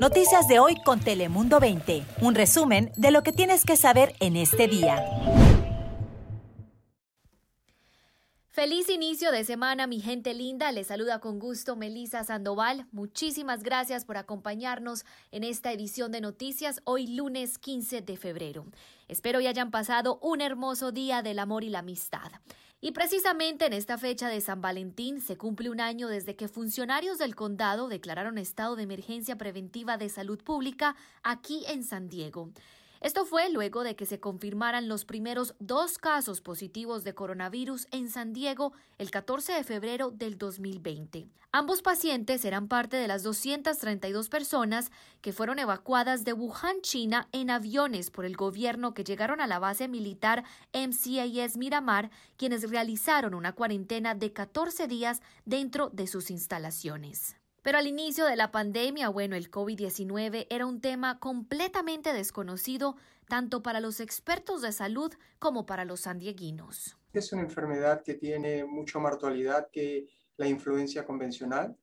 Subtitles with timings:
[0.00, 2.04] Noticias de hoy con Telemundo 20.
[2.20, 5.02] Un resumen de lo que tienes que saber en este día.
[8.48, 10.72] Feliz inicio de semana, mi gente linda.
[10.72, 12.86] Les saluda con gusto Melisa Sandoval.
[12.90, 18.66] Muchísimas gracias por acompañarnos en esta edición de noticias hoy lunes 15 de febrero.
[19.08, 22.32] Espero y hayan pasado un hermoso día del amor y la amistad.
[22.80, 27.16] Y precisamente en esta fecha de San Valentín se cumple un año desde que funcionarios
[27.18, 32.50] del condado declararon estado de emergencia preventiva de salud pública aquí en San Diego.
[33.00, 38.10] Esto fue luego de que se confirmaran los primeros dos casos positivos de coronavirus en
[38.10, 41.28] San Diego el 14 de febrero del 2020.
[41.52, 47.50] Ambos pacientes eran parte de las 232 personas que fueron evacuadas de Wuhan, China, en
[47.50, 50.44] aviones por el gobierno que llegaron a la base militar
[50.74, 57.36] MCAS Miramar, quienes realizaron una cuarentena de 14 días dentro de sus instalaciones.
[57.66, 62.94] Pero al inicio de la pandemia, bueno, el COVID-19 era un tema completamente desconocido
[63.28, 66.96] tanto para los expertos de salud como para los sandieguinos.
[67.12, 71.76] Es una enfermedad que tiene mucha mortalidad que la influencia convencional,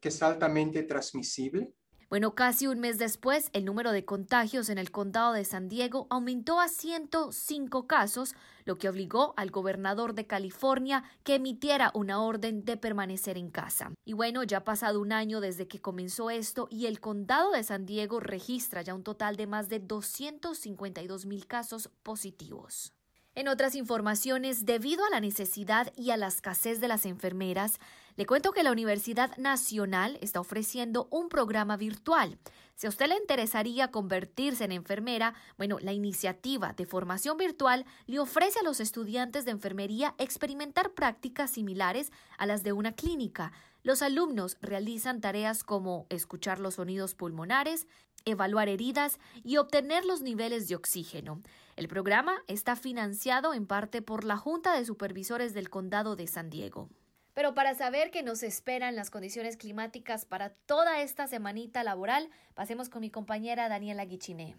[0.00, 1.70] que es altamente transmisible
[2.08, 6.06] bueno, casi un mes después, el número de contagios en el condado de San Diego
[6.08, 12.64] aumentó a 105 casos, lo que obligó al gobernador de California que emitiera una orden
[12.64, 13.92] de permanecer en casa.
[14.04, 17.64] Y bueno, ya ha pasado un año desde que comenzó esto y el condado de
[17.64, 22.95] San Diego registra ya un total de más de 252 mil casos positivos.
[23.36, 27.78] En otras informaciones, debido a la necesidad y a la escasez de las enfermeras,
[28.16, 32.38] le cuento que la Universidad Nacional está ofreciendo un programa virtual.
[32.76, 38.20] Si a usted le interesaría convertirse en enfermera, bueno, la iniciativa de formación virtual le
[38.20, 43.52] ofrece a los estudiantes de enfermería experimentar prácticas similares a las de una clínica.
[43.82, 47.86] Los alumnos realizan tareas como escuchar los sonidos pulmonares,
[48.26, 51.40] evaluar heridas y obtener los niveles de oxígeno.
[51.76, 56.50] El programa está financiado en parte por la Junta de Supervisores del Condado de San
[56.50, 56.90] Diego.
[57.32, 62.88] Pero para saber qué nos esperan las condiciones climáticas para toda esta semanita laboral, pasemos
[62.88, 64.56] con mi compañera Daniela Guichiné.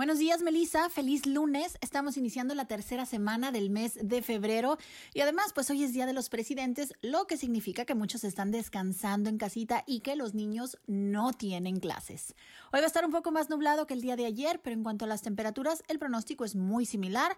[0.00, 0.88] Buenos días, Melissa.
[0.88, 1.76] Feliz lunes.
[1.82, 4.78] Estamos iniciando la tercera semana del mes de febrero
[5.12, 8.50] y además, pues hoy es Día de los Presidentes, lo que significa que muchos están
[8.50, 12.34] descansando en casita y que los niños no tienen clases.
[12.72, 14.84] Hoy va a estar un poco más nublado que el día de ayer, pero en
[14.84, 17.36] cuanto a las temperaturas, el pronóstico es muy similar.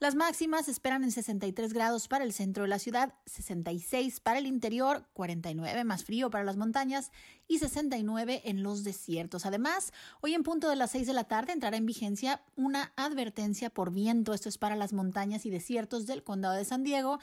[0.00, 4.46] Las máximas esperan en 63 grados para el centro de la ciudad, 66 para el
[4.46, 7.12] interior, 49 más frío para las montañas
[7.46, 9.46] y 69 en los desiertos.
[9.46, 13.70] Además, hoy en punto de las 6 de la tarde entrará en vigencia una advertencia
[13.70, 14.34] por viento.
[14.34, 17.20] Esto es para las montañas y desiertos del condado de San Diego.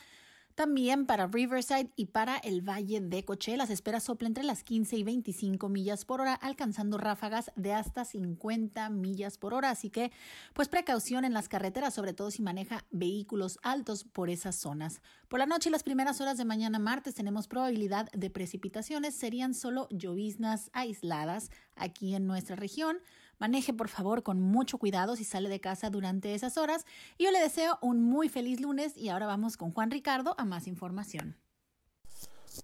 [0.55, 4.97] También para Riverside y para el Valle de Coche, las esperas soplan entre las 15
[4.97, 9.69] y 25 millas por hora, alcanzando ráfagas de hasta 50 millas por hora.
[9.69, 10.11] Así que,
[10.53, 15.01] pues precaución en las carreteras, sobre todo si maneja vehículos altos por esas zonas.
[15.27, 19.15] Por la noche y las primeras horas de mañana martes tenemos probabilidad de precipitaciones.
[19.15, 22.97] Serían solo lloviznas aisladas aquí en nuestra región.
[23.41, 26.85] Maneje por favor con mucho cuidado si sale de casa durante esas horas.
[27.17, 30.45] Y yo le deseo un muy feliz lunes y ahora vamos con Juan Ricardo a
[30.45, 31.35] más información.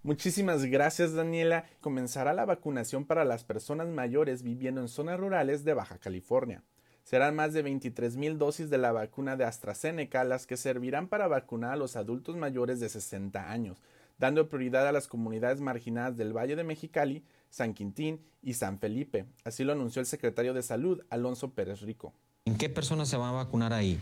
[0.04, 1.66] Muchísimas gracias Daniela.
[1.82, 6.64] Comenzará la vacunación para las personas mayores viviendo en zonas rurales de Baja California.
[7.02, 11.28] Serán más de 23 mil dosis de la vacuna de AstraZeneca las que servirán para
[11.28, 13.82] vacunar a los adultos mayores de 60 años,
[14.20, 19.26] dando prioridad a las comunidades marginadas del Valle de Mexicali, San Quintín y San Felipe.
[19.44, 22.14] Así lo anunció el secretario de Salud, Alonso Pérez Rico.
[22.46, 24.00] ¿En qué personas se va a vacunar ahí?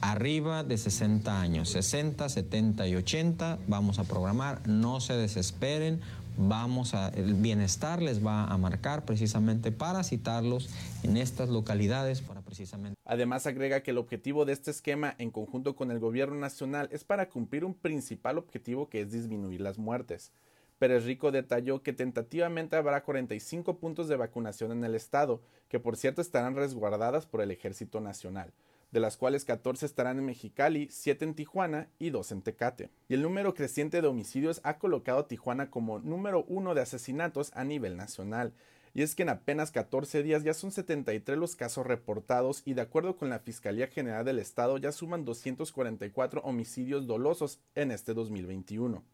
[0.00, 6.00] Arriba de 60 años, 60, 70 y 80, vamos a programar, no se desesperen,
[6.36, 10.70] vamos a, el bienestar les va a marcar precisamente para citarlos
[11.02, 12.98] en estas localidades para precisamente.
[13.04, 17.04] Además agrega que el objetivo de este esquema en conjunto con el gobierno nacional es
[17.04, 20.32] para cumplir un principal objetivo que es disminuir las muertes.
[20.80, 25.94] Pérez Rico detalló que tentativamente habrá 45 puntos de vacunación en el estado, que por
[25.94, 28.54] cierto estarán resguardadas por el Ejército Nacional,
[28.90, 32.88] de las cuales 14 estarán en Mexicali, 7 en Tijuana y 2 en Tecate.
[33.10, 37.52] Y el número creciente de homicidios ha colocado a Tijuana como número uno de asesinatos
[37.54, 38.54] a nivel nacional.
[38.94, 42.80] Y es que en apenas 14 días ya son 73 los casos reportados y de
[42.80, 49.04] acuerdo con la Fiscalía General del Estado ya suman 244 homicidios dolosos en este 2021.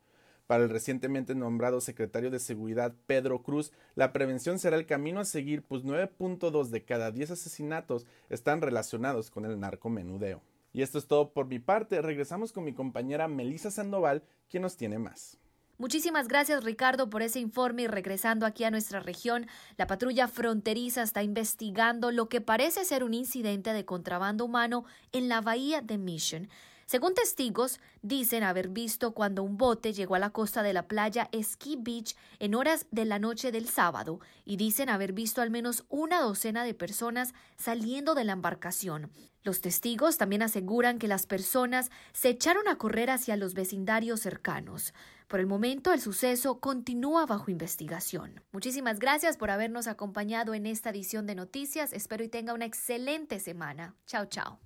[0.47, 5.25] Para el recientemente nombrado secretario de Seguridad Pedro Cruz, la prevención será el camino a
[5.25, 10.43] seguir, pues 9.2 de cada 10 asesinatos están relacionados con el narcomenudeo.
[10.73, 12.01] Y esto es todo por mi parte.
[12.03, 15.39] Regresamos con mi compañera Melisa Sandoval, quien nos tiene más.
[15.79, 19.47] Muchísimas gracias Ricardo por ese informe y regresando aquí a nuestra región,
[19.77, 25.29] la patrulla fronteriza está investigando lo que parece ser un incidente de contrabando humano en
[25.29, 26.49] la bahía de Mission.
[26.87, 31.29] Según testigos, dicen haber visto cuando un bote llegó a la costa de la playa
[31.35, 35.85] Ski Beach en horas de la noche del sábado y dicen haber visto al menos
[35.89, 39.11] una docena de personas saliendo de la embarcación.
[39.43, 44.95] Los testigos también aseguran que las personas se echaron a correr hacia los vecindarios cercanos.
[45.27, 48.45] Por el momento, el suceso continúa bajo investigación.
[48.53, 51.93] Muchísimas gracias por habernos acompañado en esta edición de noticias.
[51.93, 53.97] Espero y tenga una excelente semana.
[54.07, 54.66] Chao, chao.